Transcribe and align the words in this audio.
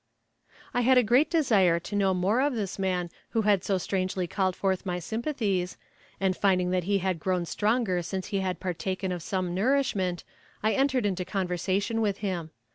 I 0.73 0.81
had 0.81 0.97
a 0.97 1.03
great 1.03 1.29
desire 1.29 1.79
to 1.81 1.95
know 1.95 2.15
more 2.15 2.41
of 2.41 2.55
this 2.55 2.79
man 2.79 3.11
who 3.37 3.43
had 3.43 3.63
so 3.63 3.77
strangely 3.77 4.25
called 4.25 4.55
forth 4.55 4.83
my 4.83 4.97
sympathies, 4.97 5.77
and 6.19 6.35
finding 6.35 6.71
that 6.71 6.85
he 6.85 6.97
had 6.97 7.19
grown 7.19 7.45
stronger 7.45 8.01
since 8.01 8.29
he 8.29 8.39
had 8.39 8.59
partaken 8.59 9.11
of 9.11 9.21
some 9.21 9.53
nourishment, 9.53 10.23
I 10.63 10.73
entered 10.73 11.05
into 11.05 11.23
conversation 11.23 12.01
with 12.01 12.17
him. 12.17 12.49